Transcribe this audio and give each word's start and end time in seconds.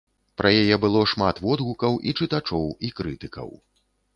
Пра 0.41 0.51
яе 0.61 0.75
было 0.85 1.03
шмат 1.11 1.43
водгукаў 1.47 1.99
і 2.07 2.15
чытачоў, 2.17 2.65
і 2.89 2.93
крытыкаў. 3.01 3.49